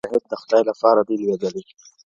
مجاهد 0.09 0.25
د 0.31 0.33
خداى 0.41 0.63
لپاره 0.69 1.01
دى 1.07 1.15
لوېــدلى 1.21 1.63